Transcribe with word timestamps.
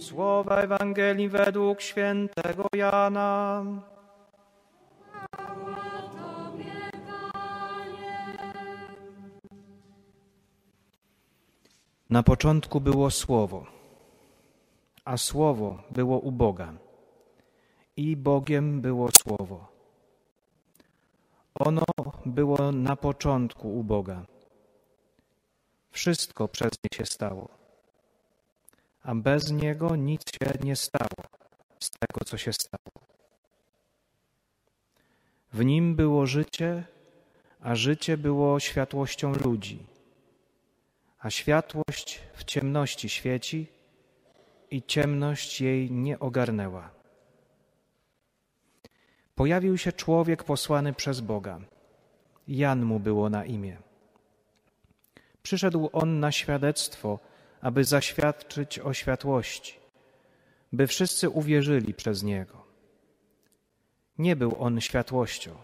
Słowa 0.00 0.56
Ewangelii 0.56 1.28
według 1.28 1.80
świętego 1.80 2.66
Jana. 2.76 3.64
Na 12.10 12.22
początku 12.22 12.80
było 12.80 13.10
Słowo, 13.10 13.66
a 15.04 15.16
Słowo 15.16 15.82
było 15.90 16.18
u 16.18 16.32
Boga 16.32 16.72
i 17.96 18.16
Bogiem 18.16 18.80
było 18.80 19.08
Słowo. 19.22 19.68
Ono 21.54 21.84
było 22.26 22.72
na 22.72 22.96
początku 22.96 23.78
u 23.78 23.84
Boga. 23.84 24.22
Wszystko 25.90 26.48
przez 26.48 26.70
nie 26.70 26.98
się 26.98 27.06
stało, 27.06 27.61
a 29.02 29.14
bez 29.14 29.50
niego 29.50 29.96
nic 29.96 30.22
się 30.22 30.52
nie 30.64 30.76
stało 30.76 31.22
z 31.80 31.90
tego, 31.90 32.24
co 32.24 32.38
się 32.38 32.52
stało. 32.52 33.06
W 35.52 35.64
nim 35.64 35.96
było 35.96 36.26
życie, 36.26 36.84
a 37.60 37.74
życie 37.74 38.16
było 38.16 38.60
światłością 38.60 39.32
ludzi, 39.34 39.86
a 41.18 41.30
światłość 41.30 42.20
w 42.34 42.44
ciemności 42.44 43.08
świeci 43.08 43.66
i 44.70 44.82
ciemność 44.82 45.60
jej 45.60 45.90
nie 45.90 46.18
ogarnęła. 46.18 46.90
Pojawił 49.34 49.78
się 49.78 49.92
człowiek 49.92 50.44
posłany 50.44 50.92
przez 50.92 51.20
Boga. 51.20 51.60
Jan 52.48 52.82
mu 52.84 53.00
było 53.00 53.30
na 53.30 53.44
imię. 53.44 53.76
Przyszedł 55.42 55.90
on 55.92 56.20
na 56.20 56.32
świadectwo, 56.32 57.18
aby 57.62 57.84
zaświadczyć 57.84 58.78
o 58.78 58.94
światłości, 58.94 59.78
by 60.72 60.86
wszyscy 60.86 61.30
uwierzyli 61.30 61.94
przez 61.94 62.22
niego. 62.22 62.66
Nie 64.18 64.36
był 64.36 64.56
on 64.58 64.80
światłością, 64.80 65.54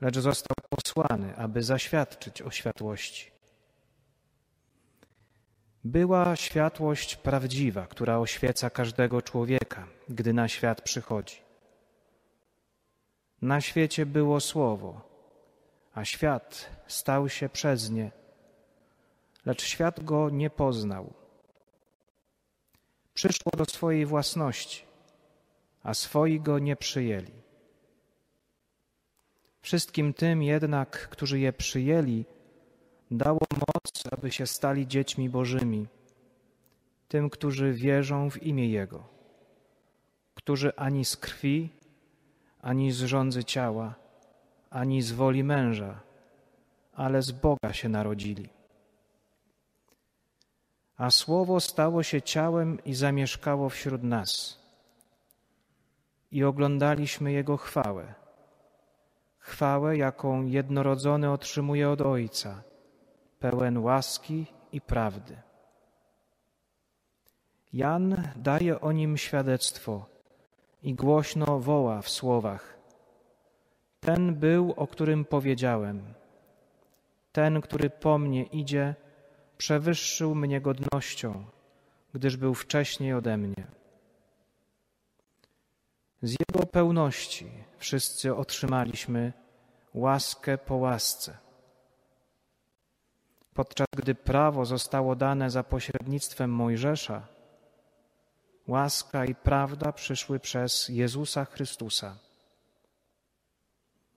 lecz 0.00 0.18
został 0.18 0.56
posłany, 0.68 1.36
aby 1.36 1.62
zaświadczyć 1.62 2.42
o 2.42 2.50
światłości. 2.50 3.30
Była 5.84 6.36
światłość 6.36 7.16
prawdziwa, 7.16 7.86
która 7.86 8.18
oświeca 8.18 8.70
każdego 8.70 9.22
człowieka, 9.22 9.86
gdy 10.08 10.32
na 10.32 10.48
świat 10.48 10.82
przychodzi. 10.82 11.36
Na 13.42 13.60
świecie 13.60 14.06
było 14.06 14.40
słowo, 14.40 15.00
a 15.94 16.04
świat 16.04 16.70
stał 16.86 17.28
się 17.28 17.48
przez 17.48 17.90
nie, 17.90 18.19
lecz 19.46 19.62
świat 19.62 20.04
go 20.04 20.30
nie 20.30 20.50
poznał. 20.50 21.12
Przyszło 23.14 23.52
do 23.56 23.64
swojej 23.64 24.06
własności, 24.06 24.84
a 25.82 25.94
swoi 25.94 26.40
go 26.40 26.58
nie 26.58 26.76
przyjęli. 26.76 27.40
Wszystkim 29.62 30.14
tym 30.14 30.42
jednak, 30.42 31.08
którzy 31.08 31.38
je 31.38 31.52
przyjęli, 31.52 32.24
dało 33.10 33.46
moc, 33.52 34.12
aby 34.12 34.30
się 34.30 34.46
stali 34.46 34.86
dziećmi 34.86 35.28
Bożymi, 35.28 35.86
tym, 37.08 37.30
którzy 37.30 37.72
wierzą 37.72 38.30
w 38.30 38.42
imię 38.42 38.68
Jego, 38.68 39.08
którzy 40.34 40.76
ani 40.76 41.04
z 41.04 41.16
krwi, 41.16 41.68
ani 42.60 42.92
z 42.92 42.98
rządzy 43.02 43.44
ciała, 43.44 43.94
ani 44.70 45.02
z 45.02 45.12
woli 45.12 45.44
męża, 45.44 46.00
ale 46.92 47.22
z 47.22 47.32
Boga 47.32 47.72
się 47.72 47.88
narodzili. 47.88 48.48
A 51.00 51.10
Słowo 51.10 51.60
stało 51.60 52.02
się 52.02 52.22
ciałem 52.22 52.84
i 52.84 52.94
zamieszkało 52.94 53.68
wśród 53.68 54.02
nas. 54.02 54.60
I 56.30 56.44
oglądaliśmy 56.44 57.32
Jego 57.32 57.56
chwałę. 57.56 58.14
Chwałę, 59.38 59.96
jaką 59.96 60.46
jednorodzony 60.46 61.30
otrzymuje 61.30 61.90
od 61.90 62.00
Ojca, 62.00 62.62
pełen 63.38 63.78
łaski 63.78 64.46
i 64.72 64.80
prawdy. 64.80 65.36
Jan 67.72 68.28
daje 68.36 68.80
o 68.80 68.92
nim 68.92 69.16
świadectwo 69.16 70.06
i 70.82 70.94
głośno 70.94 71.60
woła 71.60 72.02
w 72.02 72.08
słowach: 72.08 72.78
Ten 74.00 74.34
był, 74.34 74.74
o 74.76 74.86
którym 74.86 75.24
powiedziałem. 75.24 76.14
Ten, 77.32 77.60
który 77.60 77.90
po 77.90 78.18
mnie 78.18 78.42
idzie, 78.42 78.94
przewyższył 79.60 80.34
mnie 80.34 80.60
godnością, 80.60 81.44
gdyż 82.14 82.36
był 82.36 82.54
wcześniej 82.54 83.12
ode 83.14 83.36
mnie. 83.36 83.66
Z 86.22 86.30
Jego 86.40 86.66
pełności 86.66 87.50
wszyscy 87.78 88.34
otrzymaliśmy 88.34 89.32
łaskę 89.94 90.58
po 90.58 90.76
łasce. 90.76 91.38
Podczas 93.54 93.86
gdy 93.96 94.14
prawo 94.14 94.64
zostało 94.64 95.16
dane 95.16 95.50
za 95.50 95.62
pośrednictwem 95.62 96.50
Mojżesza, 96.50 97.26
łaska 98.66 99.24
i 99.24 99.34
prawda 99.34 99.92
przyszły 99.92 100.40
przez 100.40 100.88
Jezusa 100.88 101.44
Chrystusa. 101.44 102.16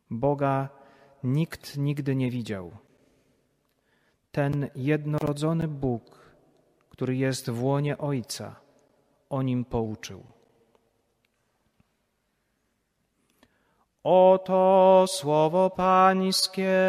Boga 0.10 0.70
nikt 1.24 1.78
nigdy 1.78 2.16
nie 2.16 2.32
widział. 2.32 2.72
Ten 4.34 4.70
jednorodzony 4.76 5.68
Bóg, 5.68 6.34
który 6.90 7.16
jest 7.16 7.50
w 7.50 7.64
łonie 7.64 7.98
Ojca, 7.98 8.56
o 9.30 9.42
nim 9.42 9.66
pouczył. 9.66 10.24
Oto 14.04 15.06
słowo 15.08 15.70
Pańskie. 15.70 16.80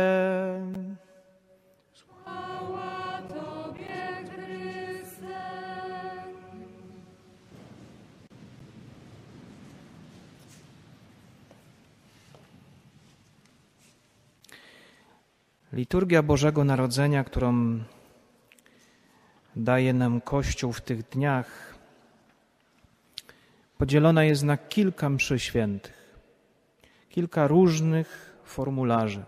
Liturgia 15.74 16.22
Bożego 16.22 16.64
Narodzenia, 16.64 17.24
którą 17.24 17.78
daje 19.56 19.92
nam 19.92 20.20
Kościół 20.20 20.72
w 20.72 20.80
tych 20.80 21.08
dniach, 21.08 21.74
podzielona 23.78 24.24
jest 24.24 24.42
na 24.42 24.56
kilka 24.56 25.10
mszy 25.10 25.38
świętych, 25.38 26.18
kilka 27.08 27.46
różnych 27.46 28.36
formularzy, 28.44 29.24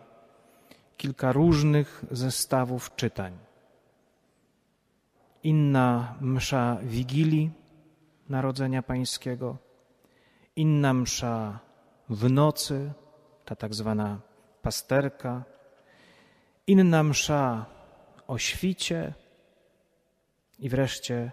kilka 0.96 1.32
różnych 1.32 2.04
zestawów 2.10 2.96
czytań. 2.96 3.38
Inna 5.42 6.14
msza 6.20 6.78
Wigilii 6.82 7.50
Narodzenia 8.28 8.82
Pańskiego, 8.82 9.56
inna 10.56 10.94
msza 10.94 11.58
w 12.08 12.30
nocy, 12.30 12.92
ta 13.44 13.56
tak 13.56 13.74
zwana 13.74 14.20
pasterka, 14.62 15.55
inna 16.66 17.03
msza 17.03 17.66
o 18.27 18.38
świcie 18.38 19.15
i 20.59 20.69
wreszcie 20.69 21.32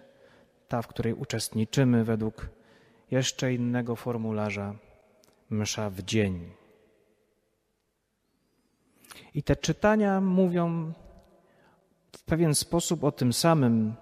ta, 0.68 0.82
w 0.82 0.88
której 0.88 1.14
uczestniczymy 1.14 2.04
według 2.04 2.50
jeszcze 3.12 3.54
innego 3.54 3.96
formularza 3.96 4.76
msza 5.50 5.90
w 5.90 6.02
dzień. 6.02 6.52
I 9.34 9.44
te 9.44 9.56
czytania 9.56 10.22
mówią 10.22 10.94
w 12.18 12.24
pewien 12.24 12.56
sposób 12.56 13.04
o 13.04 13.12
tym 13.12 13.34
samym, 13.34 13.94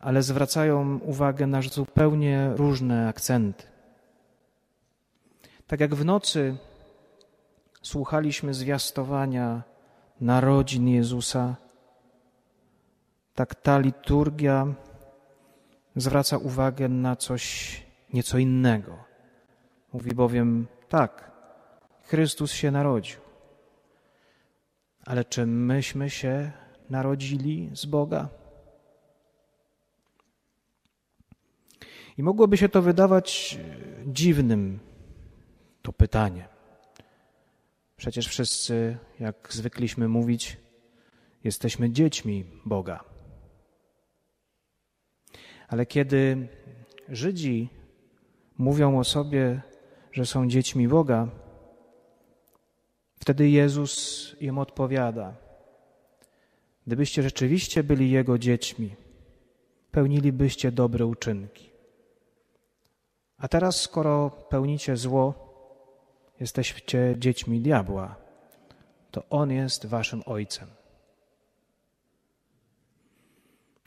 ale 0.00 0.22
zwracają 0.22 0.98
uwagę 0.98 1.46
na 1.46 1.62
zupełnie 1.62 2.50
różne 2.56 3.08
akcenty. 3.08 3.64
Tak 5.66 5.80
jak 5.80 5.94
w 5.94 6.04
nocy 6.04 6.56
słuchaliśmy 7.82 8.54
zwiastowania 8.54 9.71
narodzin 10.22 10.88
Jezusa, 10.88 11.56
tak 13.34 13.54
ta 13.54 13.78
liturgia 13.78 14.74
zwraca 15.96 16.38
uwagę 16.38 16.88
na 16.88 17.16
coś 17.16 17.42
nieco 18.12 18.38
innego. 18.38 18.98
Mówi 19.92 20.10
bowiem 20.14 20.66
tak, 20.88 21.32
Chrystus 22.02 22.52
się 22.52 22.70
narodził. 22.70 23.20
Ale 25.04 25.24
czy 25.24 25.46
myśmy 25.46 26.10
się 26.10 26.52
narodzili 26.90 27.70
z 27.72 27.86
Boga? 27.86 28.28
I 32.18 32.22
mogłoby 32.22 32.56
się 32.56 32.68
to 32.68 32.82
wydawać 32.82 33.58
dziwnym, 34.06 34.78
to 35.82 35.92
pytanie. 35.92 36.51
Przecież 38.02 38.28
wszyscy, 38.28 38.98
jak 39.20 39.48
zwykliśmy 39.50 40.08
mówić, 40.08 40.56
jesteśmy 41.44 41.90
dziećmi 41.90 42.44
Boga. 42.64 43.04
Ale 45.68 45.86
kiedy 45.86 46.48
Żydzi 47.08 47.68
mówią 48.58 48.98
o 48.98 49.04
sobie, 49.04 49.62
że 50.12 50.26
są 50.26 50.48
dziećmi 50.48 50.88
Boga, 50.88 51.28
wtedy 53.20 53.48
Jezus 53.48 54.36
im 54.40 54.58
odpowiada: 54.58 55.36
Gdybyście 56.86 57.22
rzeczywiście 57.22 57.82
byli 57.82 58.10
Jego 58.10 58.38
dziećmi, 58.38 58.96
pełnilibyście 59.90 60.72
dobre 60.72 61.06
uczynki. 61.06 61.70
A 63.38 63.48
teraz, 63.48 63.80
skoro 63.80 64.30
pełnicie 64.30 64.96
zło, 64.96 65.41
jesteście 66.40 67.14
dziećmi 67.18 67.60
diabła, 67.60 68.16
to 69.10 69.22
On 69.30 69.50
jest 69.50 69.86
waszym 69.86 70.22
ojcem. 70.26 70.68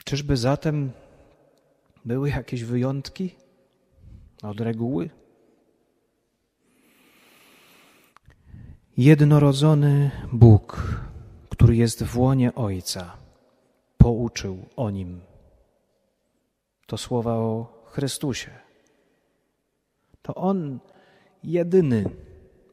Czyżby 0.04 0.36
zatem 0.36 0.92
były 2.04 2.30
jakieś 2.30 2.64
wyjątki 2.64 3.34
od 4.42 4.60
reguły? 4.60 5.10
Jednorodzony 8.96 10.10
Bóg, 10.32 11.00
który 11.50 11.76
jest 11.76 12.04
w 12.04 12.18
łonie 12.18 12.54
Ojca, 12.54 13.16
pouczył 13.98 14.66
o 14.76 14.90
nim. 14.90 15.20
To 16.86 16.98
słowa 16.98 17.32
o 17.34 17.82
Chrystusie. 17.86 18.50
To 20.22 20.34
On 20.34 20.78
jedyny 21.42 22.04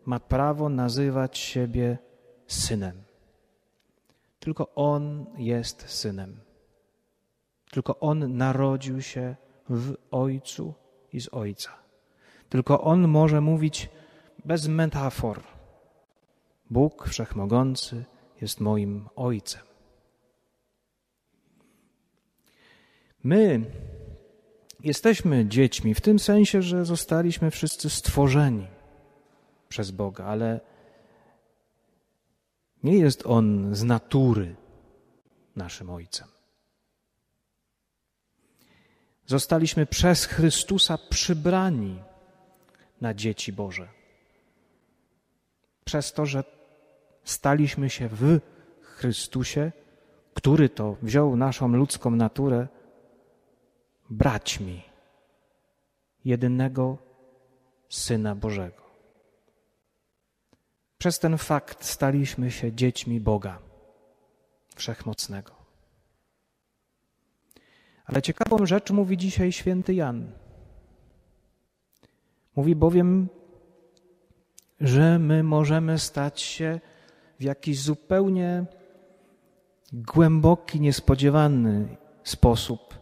ma 0.06 0.20
prawo 0.20 0.70
nazywać 0.70 1.38
siebie 1.38 1.98
synem. 2.48 3.04
Tylko 4.40 4.76
On 4.76 5.26
jest 5.38 5.90
synem. 5.90 6.40
Tylko 7.72 8.00
On 8.00 8.38
narodził 8.38 9.02
się 9.02 9.36
w 9.70 9.96
Ojcu 10.12 10.74
i 11.14 11.22
z 11.22 11.34
Ojca. 11.34 11.72
Tylko 12.50 12.82
On 12.82 13.08
może 13.08 13.42
mówić 13.42 13.90
bez 14.46 14.68
metafor. 14.68 15.44
Bóg 16.70 17.08
Wszechmogący 17.08 18.06
jest 18.42 18.60
moim 18.60 19.10
Ojcem. 19.16 19.62
My 23.24 23.62
jesteśmy 24.80 25.46
dziećmi 25.46 25.94
w 25.94 26.02
tym 26.02 26.20
sensie, 26.20 26.62
że 26.62 26.86
zostaliśmy 26.86 27.52
wszyscy 27.52 27.90
stworzeni 27.90 28.68
przez 29.74 29.92
Boga, 29.92 30.26
ale 30.26 30.60
nie 32.84 32.98
jest 32.98 33.26
On 33.26 33.76
z 33.76 33.84
natury 33.84 34.56
naszym 35.56 35.90
Ojcem. 35.90 36.28
Zostaliśmy 39.26 39.86
przez 39.86 40.26
Chrystusa 40.26 40.98
przybrani 41.10 42.04
na 43.02 43.14
dzieci 43.14 43.54
Boże. 43.54 43.88
Przez 45.86 46.14
to, 46.14 46.26
że 46.26 46.44
staliśmy 47.24 47.90
się 47.90 48.10
w 48.12 48.40
Chrystusie, 48.82 49.72
który 50.34 50.70
to 50.70 50.96
wziął 51.02 51.36
naszą 51.36 51.68
ludzką 51.68 52.12
naturę, 52.12 52.68
braćmi 54.10 54.84
jedynego 56.26 56.98
Syna 57.90 58.36
Bożego. 58.36 58.83
Przez 61.04 61.20
ten 61.20 61.38
fakt 61.38 61.86
staliśmy 61.86 62.52
się 62.52 62.74
dziećmi 62.74 63.20
Boga 63.20 63.60
Wszechmocnego. 64.76 65.52
Ale 68.06 68.22
ciekawą 68.22 68.66
rzecz 68.66 68.92
mówi 68.92 69.18
dzisiaj 69.18 69.52
święty 69.52 69.94
Jan. 69.94 70.32
Mówi 72.56 72.76
bowiem, 72.76 73.30
że 74.80 75.20
my 75.20 75.44
możemy 75.44 76.00
stać 76.00 76.42
się 76.42 76.80
w 77.40 77.44
jakiś 77.44 77.82
zupełnie 77.82 78.66
głęboki, 79.94 80.82
niespodziewany 80.82 81.98
sposób 82.24 82.94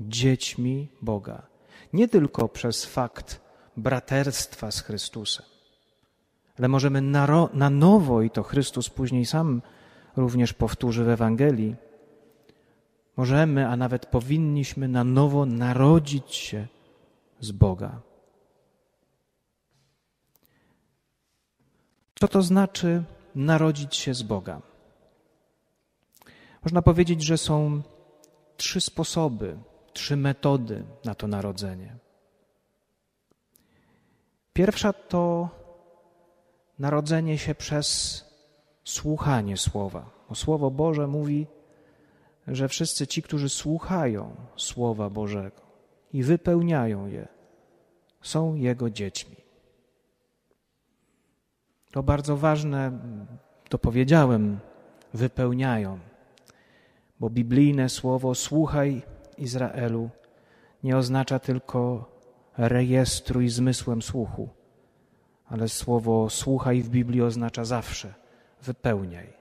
dziećmi 0.00 0.88
Boga. 1.02 1.46
Nie 1.92 2.08
tylko 2.08 2.48
przez 2.48 2.84
fakt 2.84 3.40
braterstwa 3.76 4.70
z 4.70 4.80
Chrystusem, 4.80 5.55
ale 6.58 6.68
możemy 6.68 7.00
na, 7.00 7.48
na 7.54 7.70
nowo, 7.70 8.22
i 8.22 8.30
to 8.30 8.42
Chrystus 8.42 8.88
później 8.88 9.26
sam 9.26 9.62
również 10.16 10.52
powtórzy 10.52 11.04
w 11.04 11.08
Ewangelii, 11.08 11.76
możemy, 13.16 13.68
a 13.68 13.76
nawet 13.76 14.06
powinniśmy 14.06 14.88
na 14.88 15.04
nowo 15.04 15.46
narodzić 15.46 16.34
się 16.34 16.66
z 17.40 17.52
Boga. 17.52 18.00
Co 22.14 22.28
to 22.28 22.42
znaczy 22.42 23.02
narodzić 23.34 23.96
się 23.96 24.14
z 24.14 24.22
Boga? 24.22 24.60
Można 26.64 26.82
powiedzieć, 26.82 27.22
że 27.22 27.38
są 27.38 27.82
trzy 28.56 28.80
sposoby, 28.80 29.56
trzy 29.92 30.16
metody 30.16 30.84
na 31.04 31.14
to 31.14 31.26
narodzenie. 31.26 31.96
Pierwsza 34.52 34.92
to 34.92 35.48
narodzenie 36.78 37.38
się 37.38 37.54
przez 37.54 38.24
słuchanie 38.84 39.56
słowa. 39.56 40.10
Bo 40.28 40.34
Słowo 40.34 40.70
Boże 40.70 41.06
mówi, 41.06 41.46
że 42.48 42.68
wszyscy 42.68 43.06
ci, 43.06 43.22
którzy 43.22 43.48
słuchają 43.48 44.36
Słowa 44.56 45.10
Bożego 45.10 45.62
i 46.12 46.22
wypełniają 46.22 47.06
je, 47.06 47.28
są 48.22 48.54
Jego 48.54 48.90
dziećmi. 48.90 49.36
To 51.90 52.02
bardzo 52.02 52.36
ważne, 52.36 52.92
to 53.68 53.78
powiedziałem, 53.78 54.60
wypełniają, 55.14 55.98
bo 57.20 57.30
biblijne 57.30 57.88
słowo 57.88 58.34
słuchaj 58.34 59.02
Izraelu 59.38 60.10
nie 60.82 60.96
oznacza 60.96 61.38
tylko 61.38 62.10
rejestruj 62.58 63.48
zmysłem 63.48 64.02
słuchu, 64.02 64.48
ale 65.48 65.68
słowo 65.68 66.30
słuchaj 66.30 66.82
w 66.82 66.88
Biblii 66.88 67.22
oznacza 67.22 67.64
zawsze 67.64 68.14
wypełniaj. 68.62 69.32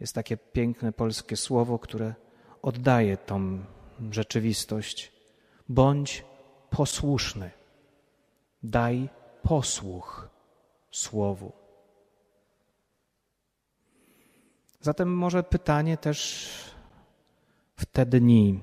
Jest 0.00 0.14
takie 0.14 0.36
piękne 0.36 0.92
polskie 0.92 1.36
słowo, 1.36 1.78
które 1.78 2.14
oddaje 2.62 3.16
tą 3.16 3.64
rzeczywistość. 4.10 5.12
Bądź 5.68 6.24
posłuszny. 6.70 7.50
Daj 8.62 9.08
posłuch 9.42 10.28
słowu. 10.90 11.52
Zatem 14.80 15.16
może 15.16 15.42
pytanie 15.42 15.96
też 15.96 16.50
w 17.76 17.86
te 17.86 18.06
dni. 18.06 18.60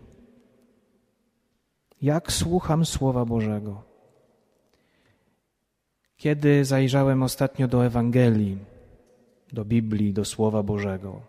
Jak 2.01 2.31
słucham 2.31 2.85
Słowa 2.85 3.25
Bożego? 3.25 3.90
Kiedy 6.21 6.65
zajrzałem 6.65 7.23
ostatnio 7.23 7.67
do 7.67 7.85
Ewangelii, 7.85 8.57
do 9.53 9.65
Biblii, 9.65 10.13
do 10.13 10.25
Słowa 10.25 10.63
Bożego? 10.63 11.21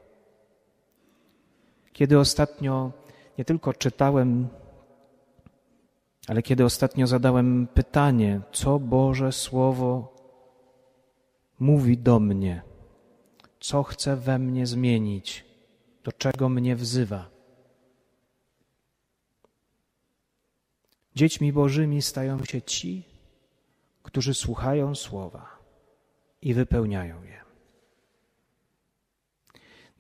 Kiedy 1.93 2.19
ostatnio 2.19 2.93
nie 3.39 3.45
tylko 3.45 3.73
czytałem, 3.73 4.49
ale 6.29 6.43
kiedy 6.43 6.65
ostatnio 6.65 7.07
zadałem 7.07 7.67
pytanie, 7.75 8.41
co 8.53 8.79
Boże 8.79 9.33
Słowo 9.33 10.17
mówi 11.59 11.99
do 11.99 12.21
mnie, 12.21 12.63
co 13.61 13.83
chce 13.83 14.17
we 14.17 14.39
mnie 14.39 14.67
zmienić, 14.67 15.45
do 16.05 16.13
czego 16.13 16.49
mnie 16.49 16.77
wzywa. 16.77 17.31
Dziećmi 21.15 21.53
Bożymi 21.53 22.03
stają 22.03 22.45
się 22.45 22.63
ci, 22.63 23.12
którzy 24.13 24.35
słuchają 24.35 24.95
słowa 24.95 25.59
i 26.43 26.55
wypełniają 26.55 27.23
je. 27.23 27.41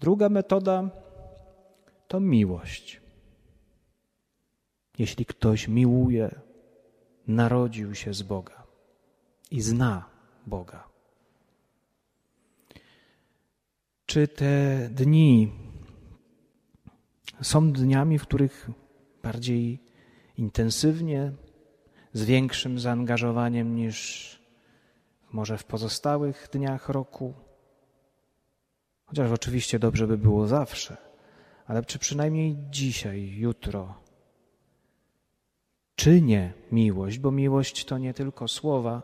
Druga 0.00 0.28
metoda 0.28 0.90
to 2.08 2.20
miłość. 2.20 3.00
Jeśli 4.98 5.26
ktoś 5.26 5.68
miłuje, 5.68 6.40
narodził 7.26 7.94
się 7.94 8.14
z 8.14 8.22
Boga 8.22 8.66
i 9.50 9.60
zna 9.60 10.04
Boga. 10.46 10.88
Czy 14.06 14.28
te 14.28 14.88
dni 14.90 15.52
są 17.42 17.72
dniami, 17.72 18.18
w 18.18 18.22
których 18.22 18.70
bardziej 19.22 19.82
intensywnie, 20.36 21.32
z 22.12 22.24
większym 22.24 22.78
zaangażowaniem 22.78 23.76
niż 23.76 24.38
może 25.32 25.58
w 25.58 25.64
pozostałych 25.64 26.48
dniach 26.52 26.88
roku? 26.88 27.34
Chociaż 29.06 29.30
oczywiście 29.30 29.78
dobrze 29.78 30.06
by 30.06 30.18
było 30.18 30.46
zawsze, 30.46 30.96
ale 31.66 31.84
czy 31.84 31.98
przynajmniej 31.98 32.56
dzisiaj, 32.70 33.30
jutro 33.36 34.02
czynię 35.94 36.52
miłość, 36.72 37.18
bo 37.18 37.30
miłość 37.30 37.84
to 37.84 37.98
nie 37.98 38.14
tylko 38.14 38.48
słowa, 38.48 39.02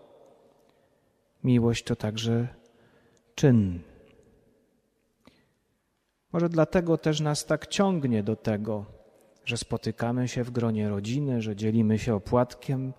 miłość 1.44 1.84
to 1.84 1.96
także 1.96 2.48
czyn. 3.34 3.80
Może 6.32 6.48
dlatego 6.48 6.98
też 6.98 7.20
nas 7.20 7.46
tak 7.46 7.66
ciągnie 7.66 8.22
do 8.22 8.36
tego, 8.36 8.86
że 9.48 9.56
spotykamy 9.56 10.28
się 10.28 10.44
w 10.44 10.50
gronie 10.50 10.88
rodziny, 10.88 11.42
że 11.42 11.56
dzielimy 11.56 11.98
się 11.98 12.14
opłatkiem, 12.14 12.92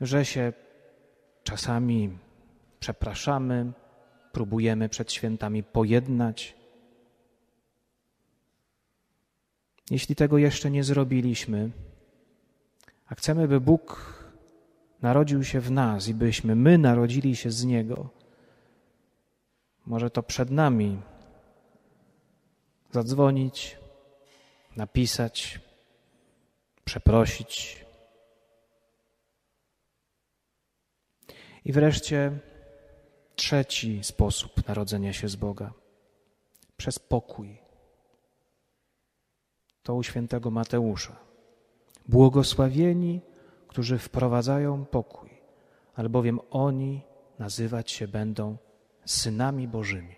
że 0.00 0.24
się 0.24 0.52
czasami 1.42 2.18
przepraszamy, 2.80 3.72
próbujemy 4.32 4.88
przed 4.88 5.12
świętami 5.12 5.62
pojednać. 5.62 6.54
Jeśli 9.90 10.14
tego 10.14 10.38
jeszcze 10.38 10.70
nie 10.70 10.84
zrobiliśmy, 10.84 11.70
a 13.08 13.14
chcemy, 13.14 13.48
by 13.48 13.60
Bóg 13.60 14.14
narodził 15.02 15.44
się 15.44 15.60
w 15.60 15.70
nas 15.70 16.08
i 16.08 16.14
byśmy 16.14 16.56
my 16.56 16.78
narodzili 16.78 17.36
się 17.36 17.50
z 17.50 17.64
Niego, 17.64 18.08
może 19.86 20.10
to 20.10 20.22
przed 20.22 20.50
nami 20.50 21.02
zadzwonić, 22.92 23.78
napisać, 24.78 25.60
przeprosić. 26.84 27.84
I 31.64 31.72
wreszcie 31.72 32.38
trzeci 33.36 34.04
sposób 34.04 34.68
narodzenia 34.68 35.12
się 35.12 35.28
z 35.28 35.36
Boga 35.36 35.72
przez 36.76 36.98
pokój. 36.98 37.58
To 39.82 39.94
u 39.94 40.02
świętego 40.02 40.50
Mateusza. 40.50 41.16
Błogosławieni, 42.08 43.20
którzy 43.68 43.98
wprowadzają 43.98 44.84
pokój, 44.84 45.30
albowiem 45.94 46.40
oni 46.50 47.02
nazywać 47.38 47.90
się 47.90 48.08
będą 48.08 48.56
synami 49.04 49.68
Bożymi. 49.68 50.17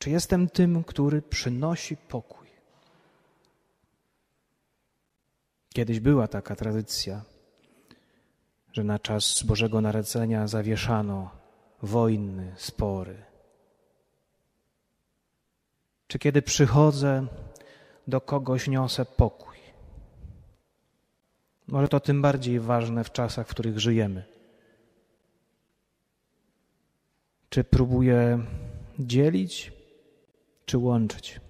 Czy 0.00 0.10
jestem 0.10 0.48
tym, 0.48 0.84
który 0.84 1.22
przynosi 1.22 1.96
pokój? 1.96 2.48
Kiedyś 5.74 6.00
była 6.00 6.28
taka 6.28 6.56
tradycja, 6.56 7.22
że 8.72 8.84
na 8.84 8.98
czas 8.98 9.42
Bożego 9.42 9.80
Narodzenia 9.80 10.46
zawieszano 10.46 11.30
wojny, 11.82 12.54
spory. 12.56 13.22
Czy 16.06 16.18
kiedy 16.18 16.42
przychodzę 16.42 17.26
do 18.08 18.20
kogoś, 18.20 18.68
niosę 18.68 19.04
pokój? 19.04 19.56
Może 21.66 21.88
to 21.88 22.00
tym 22.00 22.22
bardziej 22.22 22.60
ważne 22.60 23.04
w 23.04 23.12
czasach, 23.12 23.46
w 23.46 23.50
których 23.50 23.78
żyjemy. 23.78 24.24
Czy 27.50 27.64
próbuję 27.64 28.38
dzielić, 28.98 29.79
czy 30.70 30.78
łączyć? 30.78 31.40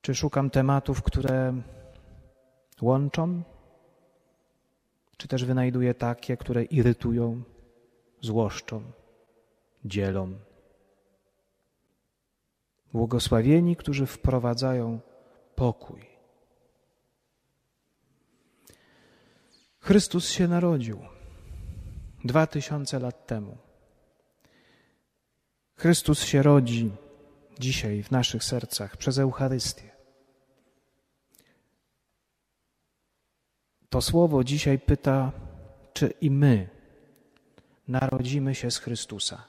Czy 0.00 0.14
szukam 0.14 0.50
tematów, 0.50 1.02
które 1.02 1.62
łączą, 2.80 3.42
czy 5.16 5.28
też 5.28 5.44
wynajduję 5.44 5.94
takie, 5.94 6.36
które 6.36 6.64
irytują, 6.64 7.42
złoszczą, 8.20 8.82
dzielą? 9.84 10.38
Błogosławieni, 12.92 13.76
którzy 13.76 14.06
wprowadzają 14.06 15.00
pokój. 15.54 16.06
Chrystus 19.78 20.28
się 20.28 20.48
narodził 20.48 20.98
dwa 22.24 22.46
tysiące 22.46 22.98
lat 22.98 23.26
temu. 23.26 23.58
Chrystus 25.74 26.24
się 26.24 26.42
rodzi 26.42 27.01
dzisiaj 27.62 28.02
w 28.02 28.10
naszych 28.10 28.44
sercach 28.44 28.96
przez 28.96 29.18
Eucharystię. 29.18 29.90
To 33.90 34.02
słowo 34.02 34.44
dzisiaj 34.44 34.78
pyta, 34.78 35.32
czy 35.92 36.14
i 36.20 36.30
my 36.30 36.68
narodzimy 37.88 38.54
się 38.54 38.70
z 38.70 38.78
Chrystusa, 38.78 39.44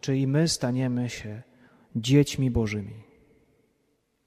czy 0.00 0.16
i 0.16 0.26
my 0.26 0.48
staniemy 0.48 1.10
się 1.10 1.42
dziećmi 1.96 2.50
Bożymi. 2.50 3.13